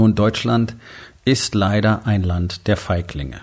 [0.00, 0.76] Nun, Deutschland
[1.26, 3.42] ist leider ein Land der Feiglinge.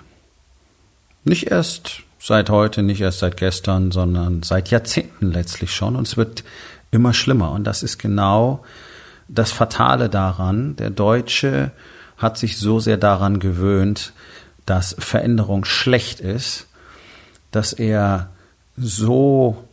[1.24, 5.96] Nicht erst seit heute, nicht erst seit gestern, sondern seit Jahrzehnten letztlich schon.
[5.96, 6.44] Und es wird
[6.90, 7.52] immer schlimmer.
[7.52, 8.64] Und das ist genau
[9.28, 10.76] das Fatale daran.
[10.78, 11.70] Der Deutsche
[12.18, 14.14] hat sich so sehr daran gewöhnt,
[14.66, 16.66] dass Veränderung schlecht ist,
[17.52, 18.32] dass er
[18.76, 19.64] so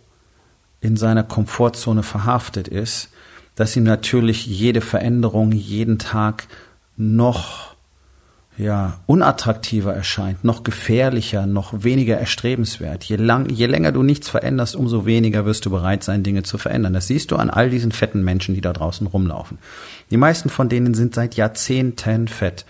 [0.83, 3.09] in seiner Komfortzone verhaftet ist,
[3.55, 6.47] dass ihm natürlich jede Veränderung jeden Tag
[6.97, 7.75] noch
[8.57, 13.03] ja, unattraktiver erscheint, noch gefährlicher, noch weniger erstrebenswert.
[13.05, 16.57] Je, lang, je länger du nichts veränderst, umso weniger wirst du bereit sein, Dinge zu
[16.57, 16.93] verändern.
[16.93, 19.59] Das siehst du an all diesen fetten Menschen, die da draußen rumlaufen.
[20.13, 22.65] Die meisten von denen sind seit Jahrzehnten fett.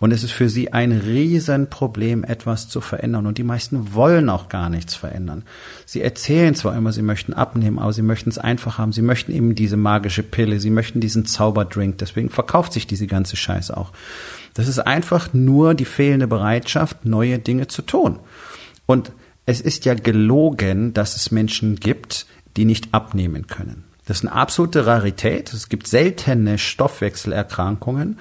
[0.00, 3.26] Und es ist für sie ein Riesenproblem, etwas zu verändern.
[3.26, 5.44] Und die meisten wollen auch gar nichts verändern.
[5.86, 8.92] Sie erzählen zwar immer, sie möchten abnehmen, aber sie möchten es einfach haben.
[8.92, 11.98] Sie möchten eben diese magische Pille, sie möchten diesen Zauberdrink.
[11.98, 13.92] Deswegen verkauft sich diese ganze Scheiße auch.
[14.54, 18.18] Das ist einfach nur die fehlende Bereitschaft, neue Dinge zu tun.
[18.86, 19.12] Und
[19.46, 23.84] es ist ja gelogen, dass es Menschen gibt, die nicht abnehmen können.
[24.06, 25.52] Das ist eine absolute Rarität.
[25.52, 28.18] Es gibt seltene Stoffwechselerkrankungen.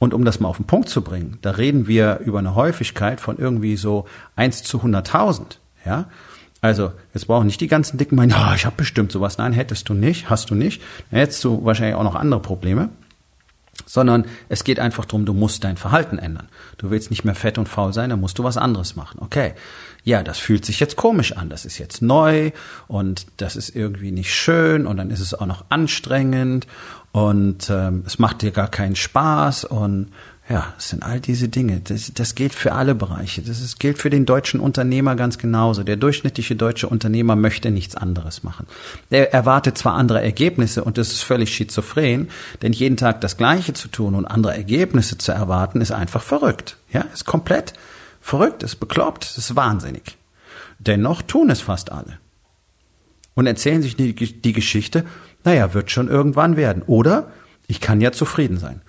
[0.00, 3.20] Und um das mal auf den Punkt zu bringen, da reden wir über eine Häufigkeit
[3.20, 5.60] von irgendwie so eins zu hunderttausend.
[5.84, 6.06] Ja,
[6.62, 9.36] also jetzt brauchen nicht die ganzen Dicken meinen, oh, ich habe bestimmt sowas.
[9.36, 10.82] Nein, hättest du nicht, hast du nicht.
[11.10, 12.88] Dann hättest du wahrscheinlich auch noch andere Probleme.
[13.86, 16.48] Sondern es geht einfach darum, du musst dein Verhalten ändern.
[16.78, 19.18] Du willst nicht mehr fett und faul sein, dann musst du was anderes machen.
[19.20, 19.54] Okay,
[20.04, 21.50] ja, das fühlt sich jetzt komisch an.
[21.50, 22.52] Das ist jetzt neu
[22.88, 26.66] und das ist irgendwie nicht schön und dann ist es auch noch anstrengend
[27.12, 30.12] und ähm, es macht dir gar keinen Spaß und
[30.50, 31.80] ja, es sind all diese Dinge.
[31.80, 33.40] Das, das gilt für alle Bereiche.
[33.40, 35.84] Das ist, gilt für den deutschen Unternehmer ganz genauso.
[35.84, 38.66] Der durchschnittliche deutsche Unternehmer möchte nichts anderes machen.
[39.12, 42.30] Der erwartet zwar andere Ergebnisse und das ist völlig schizophren,
[42.62, 46.76] denn jeden Tag das Gleiche zu tun und andere Ergebnisse zu erwarten, ist einfach verrückt.
[46.92, 47.72] Ja, ist komplett
[48.20, 50.16] verrückt, ist bekloppt, ist wahnsinnig.
[50.80, 52.18] Dennoch tun es fast alle.
[53.34, 55.04] Und erzählen sich die, die Geschichte,
[55.44, 56.82] naja, wird schon irgendwann werden.
[56.82, 57.30] Oder
[57.68, 58.82] ich kann ja zufrieden sein.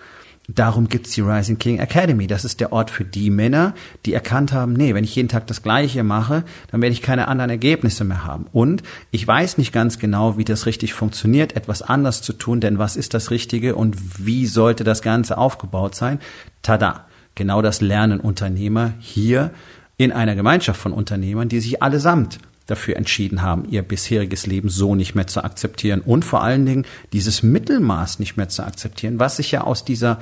[0.48, 2.28] Darum gibt's die Rising King Academy.
[2.28, 3.74] Das ist der Ort für die Männer,
[4.06, 7.28] die erkannt haben, nee, wenn ich jeden Tag das Gleiche mache, dann werde ich keine
[7.28, 8.48] anderen Ergebnisse mehr haben.
[8.52, 12.80] Und ich weiß nicht ganz genau, wie das richtig funktioniert, etwas anders zu tun, denn
[12.80, 16.20] was ist das Richtige und wie sollte das Ganze aufgebaut sein?
[16.62, 17.06] Tada!
[17.34, 19.52] Genau das lernen Unternehmer hier
[19.96, 22.40] in einer Gemeinschaft von Unternehmern, die sich allesamt
[22.72, 26.86] dafür entschieden haben, ihr bisheriges Leben so nicht mehr zu akzeptieren und vor allen Dingen
[27.14, 30.20] dieses Mittelmaß nicht mehr zu akzeptieren, was sich ja aus dieser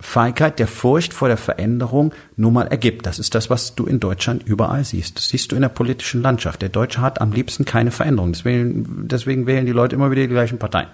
[0.00, 3.06] Feigheit, der Furcht vor der Veränderung nun mal ergibt.
[3.06, 5.18] Das ist das, was du in Deutschland überall siehst.
[5.18, 6.62] Das siehst du in der politischen Landschaft.
[6.62, 8.32] Der Deutsche hat am liebsten keine Veränderung.
[8.32, 10.88] Deswegen, deswegen wählen die Leute immer wieder die gleichen Parteien.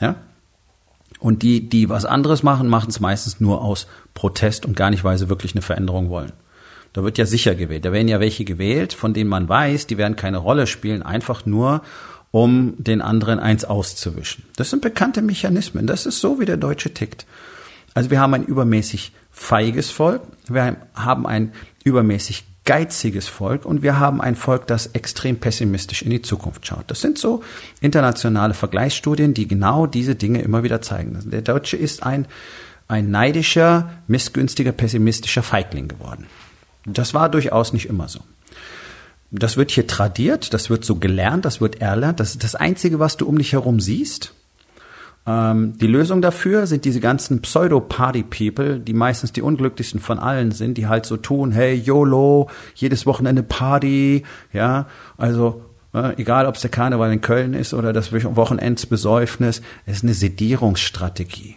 [0.00, 0.16] Ja?
[1.20, 5.04] Und die, die was anderes machen, machen es meistens nur aus Protest und gar nicht,
[5.04, 6.32] weil sie wirklich eine Veränderung wollen.
[6.94, 7.84] Da wird ja sicher gewählt.
[7.84, 11.44] Da werden ja welche gewählt, von denen man weiß, die werden keine Rolle spielen, einfach
[11.44, 11.82] nur,
[12.30, 14.44] um den anderen eins auszuwischen.
[14.56, 15.86] Das sind bekannte Mechanismen.
[15.86, 17.26] Das ist so, wie der Deutsche tickt.
[17.94, 21.52] Also wir haben ein übermäßig feiges Volk, wir haben ein
[21.84, 26.84] übermäßig geiziges Volk und wir haben ein Volk, das extrem pessimistisch in die Zukunft schaut.
[26.86, 27.42] Das sind so
[27.80, 31.18] internationale Vergleichsstudien, die genau diese Dinge immer wieder zeigen.
[31.30, 32.26] Der Deutsche ist ein,
[32.88, 36.26] ein neidischer, missgünstiger, pessimistischer Feigling geworden.
[36.86, 38.20] Das war durchaus nicht immer so.
[39.30, 42.20] Das wird hier tradiert, das wird so gelernt, das wird erlernt.
[42.20, 44.32] Das ist das Einzige, was du um dich herum siehst.
[45.26, 50.76] Ähm, die Lösung dafür sind diese ganzen Pseudo-Party-People, die meistens die unglücklichsten von allen sind,
[50.76, 54.22] die halt so tun, hey, YOLO, jedes Wochenende Party,
[54.52, 55.62] ja, also
[55.94, 60.14] äh, egal ob es der Karneval in Köln ist oder das Wochenendsbesäufnis, es ist eine
[60.14, 61.56] Sedierungsstrategie.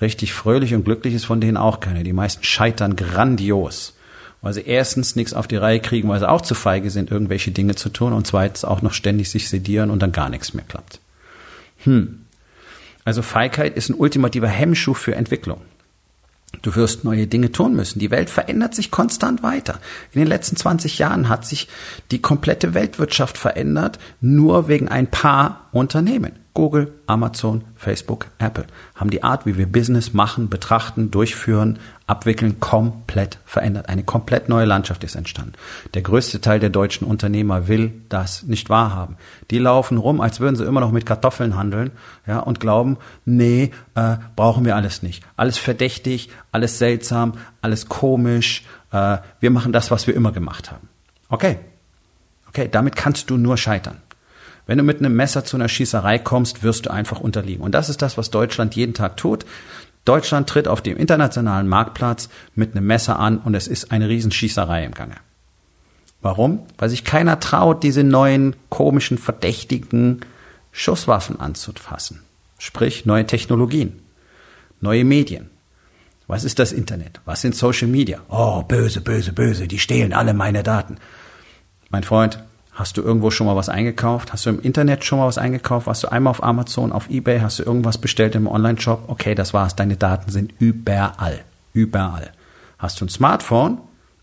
[0.00, 2.02] Richtig fröhlich und glücklich ist von denen auch keine.
[2.02, 3.94] Die meisten scheitern grandios
[4.44, 7.50] weil sie erstens nichts auf die Reihe kriegen, weil sie auch zu feige sind, irgendwelche
[7.50, 10.66] Dinge zu tun und zweitens auch noch ständig sich sedieren und dann gar nichts mehr
[10.68, 11.00] klappt.
[11.84, 12.26] Hm.
[13.06, 15.62] Also Feigheit ist ein ultimativer Hemmschuh für Entwicklung.
[16.60, 18.00] Du wirst neue Dinge tun müssen.
[18.00, 19.80] Die Welt verändert sich konstant weiter.
[20.12, 21.68] In den letzten 20 Jahren hat sich
[22.10, 26.32] die komplette Weltwirtschaft verändert, nur wegen ein paar Unternehmen.
[26.54, 33.38] Google, Amazon, Facebook, Apple haben die Art, wie wir Business machen, betrachten, durchführen, abwickeln, komplett
[33.44, 33.88] verändert.
[33.88, 35.54] Eine komplett neue Landschaft ist entstanden.
[35.94, 39.16] Der größte Teil der deutschen Unternehmer will das nicht wahrhaben.
[39.50, 41.90] Die laufen rum, als würden sie immer noch mit Kartoffeln handeln,
[42.24, 45.24] ja, und glauben, nee, äh, brauchen wir alles nicht.
[45.36, 47.32] Alles verdächtig, alles seltsam,
[47.62, 48.64] alles komisch.
[48.92, 50.88] Äh, wir machen das, was wir immer gemacht haben.
[51.28, 51.58] Okay.
[52.48, 53.96] Okay, damit kannst du nur scheitern.
[54.66, 57.62] Wenn du mit einem Messer zu einer Schießerei kommst, wirst du einfach unterliegen.
[57.62, 59.44] Und das ist das, was Deutschland jeden Tag tut.
[60.04, 64.84] Deutschland tritt auf dem internationalen Marktplatz mit einem Messer an und es ist eine Riesenschießerei
[64.84, 65.16] im Gange.
[66.20, 66.60] Warum?
[66.78, 70.20] Weil sich keiner traut, diese neuen, komischen, verdächtigen
[70.72, 72.22] Schusswaffen anzufassen.
[72.58, 74.00] Sprich, neue Technologien,
[74.80, 75.50] neue Medien.
[76.26, 77.20] Was ist das Internet?
[77.26, 78.20] Was sind Social Media?
[78.28, 80.96] Oh, böse, böse, böse, die stehlen alle meine Daten.
[81.90, 82.42] Mein Freund,
[82.74, 84.32] Hast du irgendwo schon mal was eingekauft?
[84.32, 85.86] Hast du im Internet schon mal was eingekauft?
[85.86, 87.40] Warst du einmal auf Amazon, auf Ebay?
[87.40, 89.04] Hast du irgendwas bestellt im Online-Shop?
[89.06, 89.76] Okay, das war's.
[89.76, 91.40] Deine Daten sind überall.
[91.72, 92.32] Überall.
[92.78, 93.78] Hast du ein Smartphone?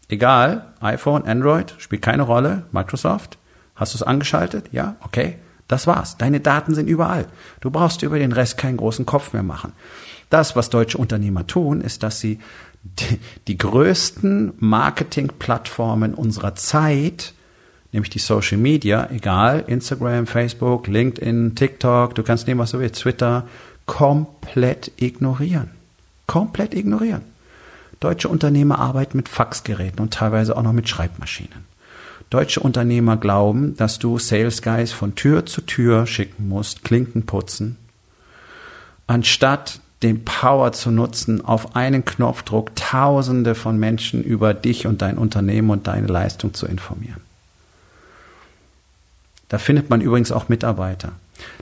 [0.10, 0.74] Egal.
[0.82, 2.64] iPhone, Android, spielt keine Rolle.
[2.74, 3.38] Microsoft?
[3.76, 4.66] Hast du es angeschaltet?
[4.74, 4.98] Ja?
[5.02, 5.38] Okay.
[5.70, 6.18] Das war's.
[6.18, 7.28] Deine Daten sind überall.
[7.62, 9.72] Du brauchst über den Rest keinen großen Kopf mehr machen.
[10.30, 12.40] Das, was deutsche Unternehmer tun, ist, dass sie
[12.84, 17.34] die, die größten Marketingplattformen unserer Zeit
[17.92, 23.02] nämlich die Social Media, egal, Instagram, Facebook, LinkedIn, TikTok, du kannst nehmen, was du willst,
[23.02, 23.48] Twitter,
[23.86, 25.72] komplett ignorieren.
[26.28, 27.24] Komplett ignorieren.
[28.00, 31.72] Deutsche Unternehmer arbeiten mit Faxgeräten und teilweise auch noch mit Schreibmaschinen.
[32.30, 37.78] Deutsche Unternehmer glauben, dass du Sales Guys von Tür zu Tür schicken musst, Klinken putzen,
[39.06, 45.18] anstatt den Power zu nutzen, auf einen Knopfdruck Tausende von Menschen über dich und dein
[45.18, 47.22] Unternehmen und deine Leistung zu informieren.
[49.52, 51.12] Da findet man übrigens auch Mitarbeiter.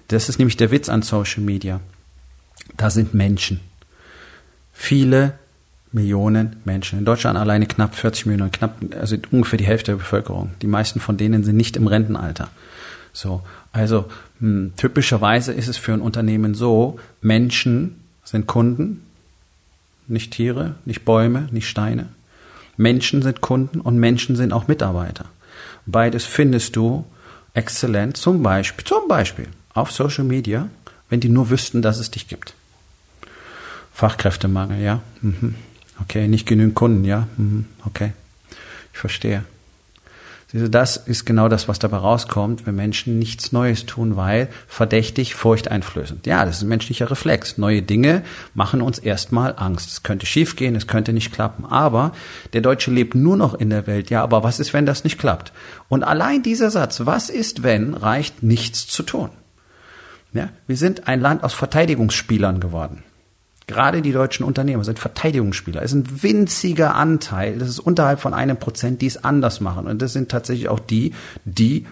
[0.09, 1.79] Das ist nämlich der Witz an Social Media.
[2.77, 3.61] Da sind Menschen.
[4.71, 5.33] Viele
[5.91, 6.99] Millionen Menschen.
[6.99, 10.51] In Deutschland alleine knapp 40 Millionen, knapp, also ungefähr die Hälfte der Bevölkerung.
[10.61, 12.49] Die meisten von denen sind nicht im Rentenalter.
[13.11, 13.41] So.
[13.71, 14.05] Also,
[14.39, 19.01] mh, hm, typischerweise ist es für ein Unternehmen so, Menschen sind Kunden,
[20.07, 22.09] nicht Tiere, nicht Bäume, nicht Steine.
[22.77, 25.25] Menschen sind Kunden und Menschen sind auch Mitarbeiter.
[25.87, 27.03] Beides findest du
[27.53, 30.69] exzellent, zum Beispiel, zum Beispiel auf Social Media,
[31.09, 32.53] wenn die nur wüssten, dass es dich gibt.
[33.93, 35.01] Fachkräftemangel, ja.
[35.21, 35.55] Mhm.
[36.01, 37.27] Okay, nicht genügend Kunden, ja.
[37.37, 37.65] Mhm.
[37.85, 38.13] Okay,
[38.93, 39.43] ich verstehe.
[40.51, 46.25] Das ist genau das, was dabei rauskommt, wenn Menschen nichts Neues tun, weil verdächtig, furchteinflößend.
[46.25, 47.59] Ja, das ist ein menschlicher Reflex.
[47.59, 48.23] Neue Dinge
[48.55, 49.91] machen uns erstmal Angst.
[49.91, 51.65] Es könnte schiefgehen, es könnte nicht klappen.
[51.65, 52.13] Aber
[52.53, 54.09] der Deutsche lebt nur noch in der Welt.
[54.09, 55.53] Ja, aber was ist, wenn das nicht klappt?
[55.87, 59.29] Und allein dieser Satz, was ist, wenn, reicht nichts zu tun.
[60.33, 63.03] Ja, wir sind ein Land aus Verteidigungsspielern geworden.
[63.69, 65.83] Gerade die deutschen Unternehmer sind Verteidigungsspieler.
[65.83, 69.85] Es ist ein winziger Anteil, das ist unterhalb von einem Prozent, die es anders machen.
[69.85, 71.13] Und das sind tatsächlich auch die,
[71.45, 71.85] die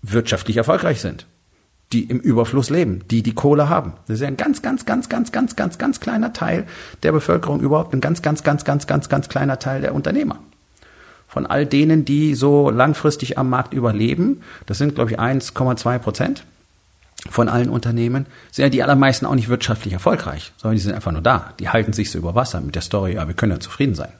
[0.00, 1.26] wirtschaftlich erfolgreich sind,
[1.92, 3.94] die im Überfluss leben, die die Kohle haben.
[4.06, 6.66] Das ist ein ganz, ganz, ganz, ganz, ganz, ganz, ganz kleiner Teil
[7.02, 10.38] der Bevölkerung überhaupt, ein ganz, ganz, ganz, ganz, ganz, ganz kleiner Teil der Unternehmer.
[11.26, 16.44] Von all denen, die so langfristig am Markt überleben, das sind, glaube ich, 1,2 Prozent
[17.30, 21.12] von allen Unternehmen, sind ja die allermeisten auch nicht wirtschaftlich erfolgreich, sondern die sind einfach
[21.12, 21.54] nur da.
[21.60, 24.12] Die halten sich so über Wasser mit der Story, ja, wir können ja zufrieden sein.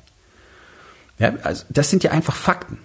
[1.19, 2.79] Ja, also das sind ja einfach Fakten.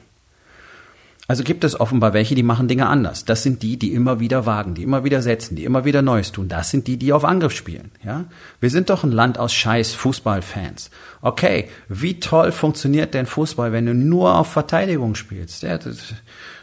[1.30, 3.26] Also gibt es offenbar welche, die machen Dinge anders.
[3.26, 6.32] Das sind die, die immer wieder wagen, die immer wieder setzen, die immer wieder Neues
[6.32, 6.48] tun.
[6.48, 7.92] Das sind die, die auf Angriff spielen.
[8.04, 8.26] Ja,
[8.62, 10.90] wir sind doch ein Land aus Scheiß Fußballfans.
[11.22, 15.64] Okay, wie toll funktioniert denn Fußball, wenn du nur auf Verteidigung spielst?
[15.64, 15.78] Ja,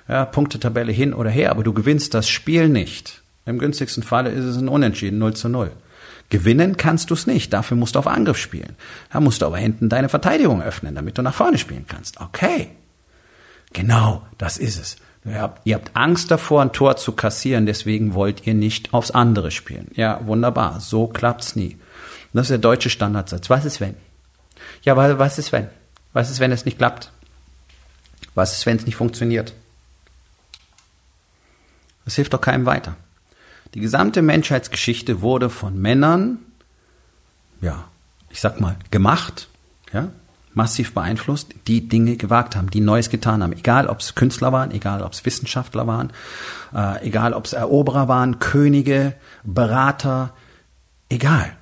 [0.08, 3.23] ja Punktetabelle hin oder her, aber du gewinnst das Spiel nicht.
[3.46, 5.70] Im günstigsten Falle ist es ein Unentschieden, 0 zu 0.
[6.30, 8.76] Gewinnen kannst du es nicht, dafür musst du auf Angriff spielen.
[9.12, 12.20] Da musst du aber hinten deine Verteidigung öffnen, damit du nach vorne spielen kannst.
[12.20, 12.70] Okay.
[13.72, 14.96] Genau, das ist es.
[15.24, 19.10] Ihr habt, ihr habt Angst davor, ein Tor zu kassieren, deswegen wollt ihr nicht aufs
[19.10, 19.90] andere spielen.
[19.94, 20.80] Ja, wunderbar.
[20.80, 21.78] So klappt's nie.
[22.32, 23.48] Das ist der deutsche Standardsatz.
[23.48, 23.94] Was ist wenn?
[24.82, 25.68] Ja, was ist wenn?
[26.12, 27.10] Was ist, wenn es nicht klappt?
[28.34, 29.54] Was ist, wenn es nicht funktioniert?
[32.04, 32.96] Das hilft doch keinem weiter.
[33.74, 36.38] Die gesamte Menschheitsgeschichte wurde von Männern,
[37.60, 37.84] ja,
[38.30, 39.48] ich sag mal, gemacht,
[39.92, 40.10] ja,
[40.54, 43.52] massiv beeinflusst, die Dinge gewagt haben, die Neues getan haben.
[43.52, 46.12] Egal, ob es Künstler waren, egal, ob es Wissenschaftler waren,
[46.72, 50.32] äh, egal, ob es Eroberer waren, Könige, Berater,
[51.08, 51.52] egal.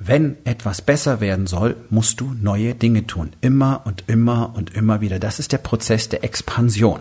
[0.00, 3.34] Wenn etwas besser werden soll, musst du neue Dinge tun.
[3.40, 5.20] Immer und immer und immer wieder.
[5.20, 7.00] Das ist der Prozess der Expansion.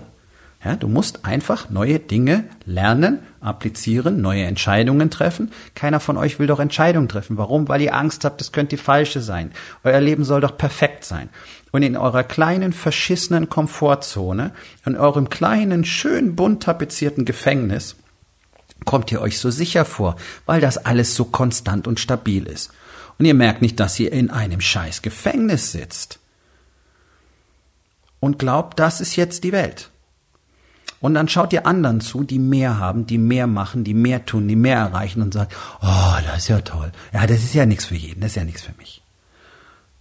[0.64, 5.52] Ja, du musst einfach neue Dinge lernen, applizieren, neue Entscheidungen treffen.
[5.74, 7.38] Keiner von euch will doch Entscheidungen treffen.
[7.38, 7.70] Warum?
[7.70, 9.52] Weil ihr Angst habt, es könnte die falsche sein.
[9.86, 11.30] Euer Leben soll doch perfekt sein.
[11.72, 14.52] Und in eurer kleinen, verschissenen Komfortzone,
[14.86, 17.96] in eurem kleinen, schön bunt tapezierten Gefängnis,
[18.84, 22.72] kommt ihr euch so sicher vor, weil das alles so konstant und stabil ist.
[23.18, 26.20] Und ihr merkt nicht, dass ihr in einem scheiß Gefängnis sitzt.
[28.20, 29.90] Und glaubt, das ist jetzt die Welt.
[31.02, 34.48] Und dann schaut ihr anderen zu, die mehr haben, die mehr machen, die mehr tun,
[34.48, 36.92] die mehr erreichen und sagt, oh, das ist ja toll.
[37.14, 39.02] Ja, das ist ja nichts für jeden, das ist ja nichts für mich.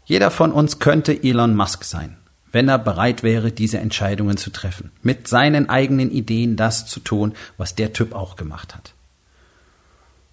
[0.04, 2.16] Jeder von uns könnte Elon Musk sein,
[2.50, 7.34] wenn er bereit wäre, diese Entscheidungen zu treffen, mit seinen eigenen Ideen das zu tun,
[7.58, 8.94] was der Typ auch gemacht hat.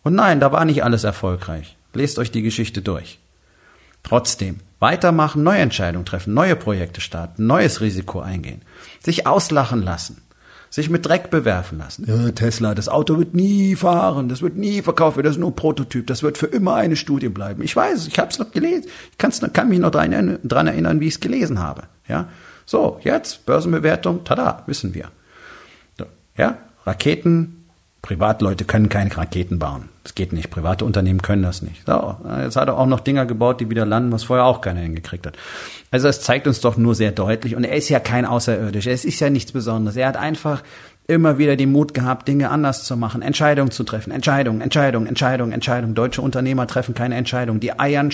[0.01, 1.75] Und nein, da war nicht alles erfolgreich.
[1.93, 3.19] Lest euch die Geschichte durch.
[4.03, 8.62] Trotzdem, weitermachen, neue Entscheidungen treffen, neue Projekte starten, neues Risiko eingehen,
[9.03, 10.22] sich auslachen lassen,
[10.69, 12.05] sich mit Dreck bewerfen lassen.
[12.07, 15.51] Ja, Tesla, das Auto wird nie fahren, das wird nie verkauft werden, das ist nur
[15.51, 17.63] ein Prototyp, das wird für immer eine Studie bleiben.
[17.63, 21.07] Ich weiß, ich habe es noch gelesen, ich kann's, kann mich noch dran erinnern, wie
[21.07, 21.84] ich es gelesen habe.
[22.07, 22.27] Ja,
[22.65, 25.10] so jetzt Börsenbewertung, tada, wissen wir.
[26.38, 27.54] Ja, Raketen,
[28.05, 29.89] Privatleute können keine Raketen bauen.
[30.03, 30.51] Das geht nicht.
[30.51, 31.88] Private Unternehmen können das nicht.
[31.88, 34.81] So, jetzt hat er auch noch Dinger gebaut, die wieder landen, was vorher auch keiner
[34.81, 35.38] hingekriegt hat.
[35.89, 37.55] Also es zeigt uns doch nur sehr deutlich.
[37.55, 38.91] Und er ist ja kein Außerirdischer.
[38.91, 39.95] Es ist ja nichts Besonderes.
[39.95, 40.62] Er hat einfach
[41.07, 44.12] immer wieder den Mut gehabt, Dinge anders zu machen, Entscheidungen zu treffen.
[44.12, 45.95] Entscheidung, Entscheidung, Entscheidung, Entscheidung.
[45.95, 47.59] Deutsche Unternehmer treffen keine Entscheidung.
[47.59, 48.12] Die eiern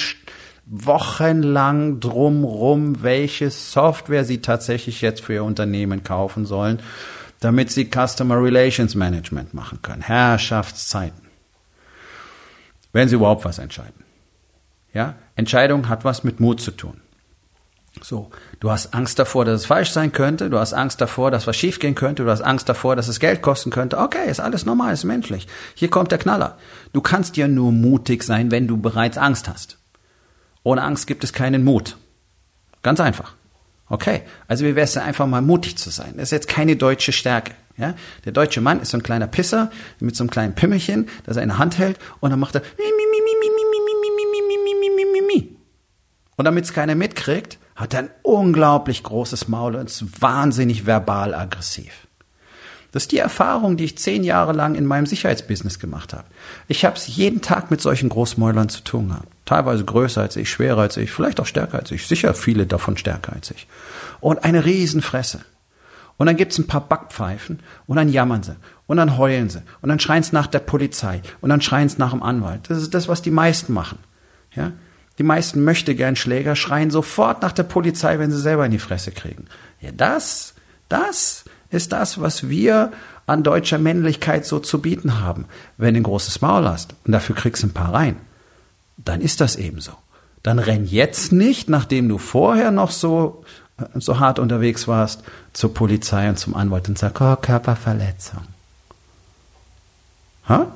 [0.67, 6.79] wochenlang drumrum, welche Software sie tatsächlich jetzt für ihr Unternehmen kaufen sollen,
[7.41, 10.01] damit sie Customer Relations Management machen können.
[10.01, 11.31] Herrschaftszeiten
[12.93, 14.03] wenn sie überhaupt was entscheiden.
[14.93, 17.01] Ja, Entscheidung hat was mit Mut zu tun.
[18.01, 18.31] So,
[18.61, 21.57] du hast Angst davor, dass es falsch sein könnte, du hast Angst davor, dass was
[21.57, 23.97] schiefgehen könnte, du hast Angst davor, dass es Geld kosten könnte.
[23.97, 25.47] Okay, ist alles normal, ist menschlich.
[25.75, 26.57] Hier kommt der Knaller.
[26.93, 29.77] Du kannst ja nur mutig sein, wenn du bereits Angst hast.
[30.63, 31.97] Ohne Angst gibt es keinen Mut.
[32.81, 33.35] Ganz einfach.
[33.91, 36.13] Okay, also wie wäre es einfach mal mutig zu sein?
[36.15, 37.51] Das ist jetzt keine deutsche Stärke.
[37.75, 37.93] Ja?
[38.23, 39.69] Der deutsche Mann ist so ein kleiner Pisser
[39.99, 42.61] mit so einem kleinen Pimmelchen, das er in der Hand hält und dann macht er
[46.37, 51.35] und damit es keiner mitkriegt, hat er ein unglaublich großes Maul und ist wahnsinnig verbal
[51.35, 52.07] aggressiv.
[52.91, 56.25] Das ist die Erfahrung, die ich zehn Jahre lang in meinem Sicherheitsbusiness gemacht habe.
[56.67, 59.27] Ich habe es jeden Tag mit solchen Großmäulern zu tun gehabt.
[59.45, 62.05] Teilweise größer als ich, schwerer als ich, vielleicht auch stärker als ich.
[62.05, 63.67] Sicher viele davon stärker als ich.
[64.19, 65.39] Und eine Riesenfresse.
[66.17, 68.55] Und dann gibt's ein paar Backpfeifen und dann jammern sie
[68.85, 71.97] und dann heulen sie und dann schreien sie nach der Polizei und dann schreien sie
[71.97, 72.69] nach dem Anwalt.
[72.69, 73.97] Das ist das, was die meisten machen.
[74.53, 74.73] Ja?
[75.17, 78.79] Die meisten möchte gern Schläger schreien sofort nach der Polizei, wenn sie selber in die
[78.79, 79.45] Fresse kriegen.
[79.79, 80.53] Ja, das,
[80.89, 82.91] das ist das, was wir
[83.25, 85.45] an deutscher Männlichkeit so zu bieten haben.
[85.77, 88.17] Wenn du ein großes Maul hast und dafür kriegst du ein paar rein,
[88.97, 89.93] dann ist das ebenso.
[90.43, 93.43] Dann renn jetzt nicht, nachdem du vorher noch so,
[93.95, 95.23] so hart unterwegs warst,
[95.53, 98.43] zur Polizei und zum Anwalt und sag, oh, Körperverletzung.
[100.49, 100.71] Ha?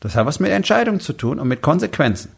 [0.00, 2.30] Das hat was mit Entscheidungen zu tun und mit Konsequenzen.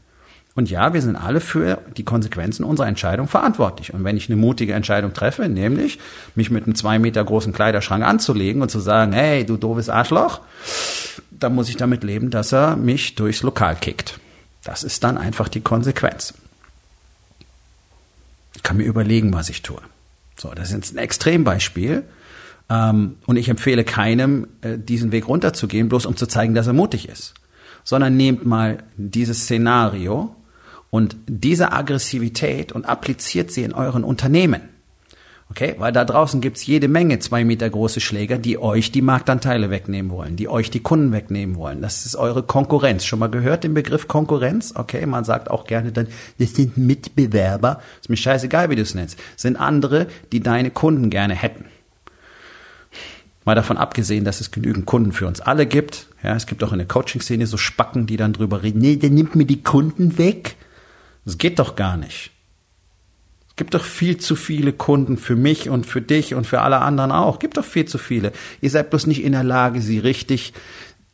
[0.58, 3.94] Und ja, wir sind alle für die Konsequenzen unserer Entscheidung verantwortlich.
[3.94, 6.00] Und wenn ich eine mutige Entscheidung treffe, nämlich
[6.34, 10.40] mich mit einem zwei Meter großen Kleiderschrank anzulegen und zu sagen, hey, du doofes Arschloch,
[11.30, 14.18] dann muss ich damit leben, dass er mich durchs Lokal kickt.
[14.64, 16.34] Das ist dann einfach die Konsequenz.
[18.56, 19.80] Ich kann mir überlegen, was ich tue.
[20.36, 22.02] So, das ist ein Extrembeispiel.
[22.68, 26.72] Ähm, und ich empfehle keinem, äh, diesen Weg runterzugehen, bloß um zu zeigen, dass er
[26.72, 27.34] mutig ist.
[27.84, 30.34] Sondern nehmt mal dieses Szenario
[30.90, 34.62] und diese Aggressivität und appliziert sie in euren Unternehmen.
[35.50, 39.70] Okay, weil da draußen gibt's jede Menge zwei Meter große Schläger, die euch die Marktanteile
[39.70, 41.80] wegnehmen wollen, die euch die Kunden wegnehmen wollen.
[41.80, 43.06] Das ist eure Konkurrenz.
[43.06, 44.74] Schon mal gehört den Begriff Konkurrenz?
[44.76, 47.80] Okay, man sagt auch gerne dann, das sind Mitbewerber.
[47.98, 49.18] Ist mir scheißegal, wie du es nennst.
[49.36, 51.64] Sind andere, die deine Kunden gerne hätten.
[53.46, 56.08] Mal davon abgesehen, dass es genügend Kunden für uns alle gibt.
[56.22, 59.08] Ja, es gibt auch in der Coaching-Szene so Spacken, die dann drüber reden, nee, der
[59.08, 60.56] nimmt mir die Kunden weg.
[61.24, 62.30] Das geht doch gar nicht.
[63.48, 66.80] Es gibt doch viel zu viele Kunden für mich und für dich und für alle
[66.80, 67.38] anderen auch.
[67.38, 68.32] Gibt doch viel zu viele.
[68.60, 70.52] Ihr seid bloß nicht in der Lage, sie richtig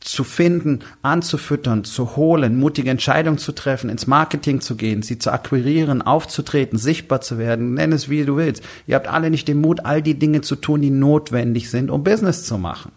[0.05, 5.33] zu finden, anzufüttern, zu holen, mutige Entscheidungen zu treffen, ins Marketing zu gehen, sie zu
[5.33, 8.63] akquirieren, aufzutreten, sichtbar zu werden, nenn es wie du willst.
[8.87, 12.05] Ihr habt alle nicht den Mut, all die Dinge zu tun, die notwendig sind, um
[12.05, 12.93] Business zu machen.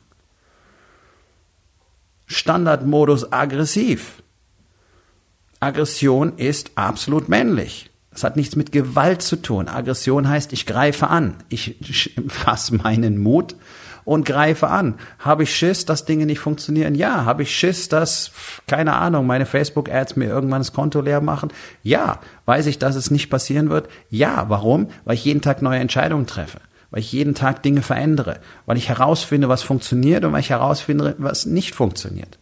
[2.25, 4.21] Standardmodus aggressiv.
[5.59, 7.89] Aggression ist absolut männlich.
[8.11, 9.67] Es hat nichts mit Gewalt zu tun.
[9.67, 11.79] Aggression heißt, ich greife an, ich
[12.27, 13.55] fasse meinen Mut
[14.07, 14.95] und greife an.
[15.19, 16.95] Habe ich Schiss, dass Dinge nicht funktionieren?
[16.95, 17.25] Ja.
[17.25, 18.31] Habe ich Schiss, dass,
[18.65, 21.51] keine Ahnung, meine Facebook-Ads mir irgendwann das Konto leer machen?
[21.83, 22.21] Ja.
[22.45, 23.89] Weiß ich, dass es nicht passieren wird?
[24.09, 24.45] Ja.
[24.47, 24.87] Warum?
[25.03, 26.59] Weil ich jeden Tag neue Entscheidungen treffe.
[26.89, 28.39] Weil ich jeden Tag Dinge verändere.
[28.65, 32.39] Weil ich herausfinde, was funktioniert und weil ich herausfinde, was nicht funktioniert.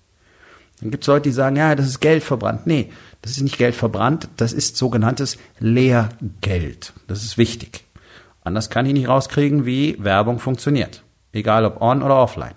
[0.81, 2.67] Dann gibt es Leute, die sagen, ja, das ist Geld verbrannt.
[2.67, 2.89] Nee,
[3.21, 6.93] das ist nicht Geld verbrannt, das ist sogenanntes Lehrgeld.
[7.07, 7.83] Das ist wichtig.
[8.43, 11.03] Anders kann ich nicht rauskriegen, wie Werbung funktioniert.
[11.33, 12.55] Egal ob on oder offline.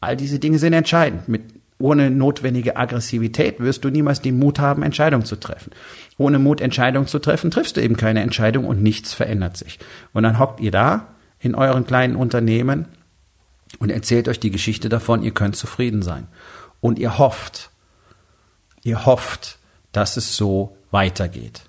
[0.00, 1.28] All diese Dinge sind entscheidend.
[1.28, 1.42] Mit,
[1.78, 5.72] ohne notwendige Aggressivität wirst du niemals den Mut haben, Entscheidungen zu treffen.
[6.16, 9.78] Ohne Mut, Entscheidungen zu treffen, triffst du eben keine Entscheidung und nichts verändert sich.
[10.12, 11.08] Und dann hockt ihr da
[11.40, 12.86] in euren kleinen Unternehmen
[13.78, 16.28] und erzählt euch die Geschichte davon, ihr könnt zufrieden sein
[16.86, 17.70] und ihr hofft,
[18.84, 19.58] ihr hofft,
[19.90, 21.62] dass es so weitergeht.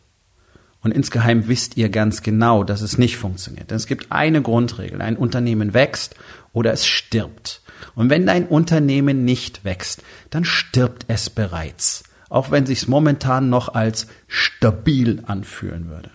[0.81, 3.71] Und insgeheim wisst ihr ganz genau, dass es nicht funktioniert.
[3.71, 5.01] Denn es gibt eine Grundregel.
[5.01, 6.13] Ein Unternehmen wächst
[6.53, 7.61] oder es stirbt.
[7.95, 12.03] Und wenn dein Unternehmen nicht wächst, dann stirbt es bereits.
[12.29, 16.11] Auch wenn sich's momentan noch als stabil anfühlen würde.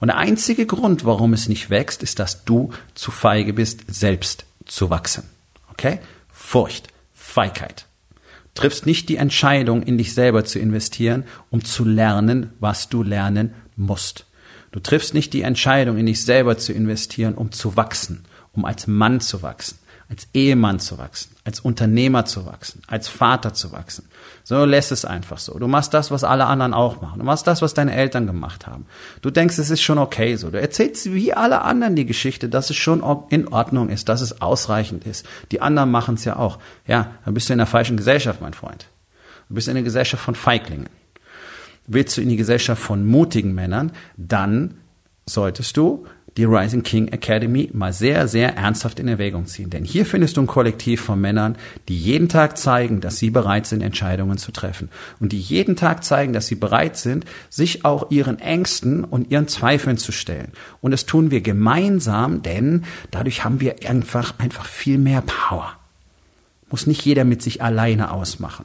[0.00, 4.44] Und der einzige Grund, warum es nicht wächst, ist, dass du zu feige bist, selbst
[4.66, 5.22] zu wachsen.
[5.70, 6.00] Okay?
[6.32, 7.86] Furcht, Feigheit
[8.54, 13.54] triffst nicht die Entscheidung, in dich selber zu investieren, um zu lernen, was du lernen
[13.76, 14.26] musst.
[14.72, 18.86] Du triffst nicht die Entscheidung, in dich selber zu investieren, um zu wachsen, um als
[18.86, 19.78] Mann zu wachsen
[20.14, 24.04] als Ehemann zu wachsen, als Unternehmer zu wachsen, als Vater zu wachsen.
[24.44, 25.58] So lässt es einfach so.
[25.58, 27.18] Du machst das, was alle anderen auch machen.
[27.18, 28.86] Du machst das, was deine Eltern gemacht haben.
[29.22, 30.50] Du denkst, es ist schon okay so.
[30.50, 34.40] Du erzählst wie alle anderen die Geschichte, dass es schon in Ordnung ist, dass es
[34.40, 35.26] ausreichend ist.
[35.50, 36.60] Die anderen machen es ja auch.
[36.86, 38.86] Ja, dann bist du in der falschen Gesellschaft, mein Freund.
[39.48, 40.88] Du bist in der Gesellschaft von Feiglingen.
[41.88, 44.78] Willst du in die Gesellschaft von mutigen Männern, dann
[45.26, 49.70] solltest du die Rising King Academy mal sehr, sehr ernsthaft in Erwägung ziehen.
[49.70, 51.56] Denn hier findest du ein Kollektiv von Männern,
[51.88, 54.88] die jeden Tag zeigen, dass sie bereit sind, Entscheidungen zu treffen.
[55.20, 59.46] Und die jeden Tag zeigen, dass sie bereit sind, sich auch ihren Ängsten und ihren
[59.46, 60.52] Zweifeln zu stellen.
[60.80, 65.76] Und das tun wir gemeinsam, denn dadurch haben wir einfach, einfach viel mehr Power.
[66.70, 68.64] Muss nicht jeder mit sich alleine ausmachen.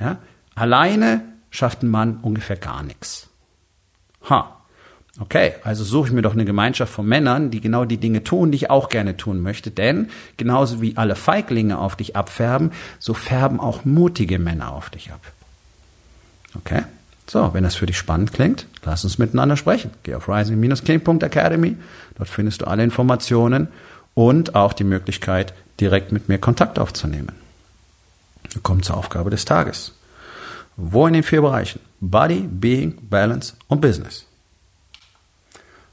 [0.00, 0.18] Ja?
[0.54, 3.28] Alleine schafft ein Mann ungefähr gar nichts.
[4.28, 4.57] Ha.
[5.20, 8.52] Okay, also suche ich mir doch eine Gemeinschaft von Männern, die genau die Dinge tun,
[8.52, 9.72] die ich auch gerne tun möchte.
[9.72, 15.10] Denn genauso wie alle Feiglinge auf dich abfärben, so färben auch mutige Männer auf dich
[15.10, 15.20] ab.
[16.54, 16.82] Okay?
[17.26, 19.90] So, wenn das für dich spannend klingt, lass uns miteinander sprechen.
[20.04, 21.76] Geh auf rising-king.academy.
[22.16, 23.68] Dort findest du alle Informationen
[24.14, 27.32] und auch die Möglichkeit, direkt mit mir Kontakt aufzunehmen.
[28.52, 29.94] Wir kommen zur Aufgabe des Tages.
[30.76, 31.80] Wo in den vier Bereichen?
[32.00, 34.27] Body, Being, Balance und Business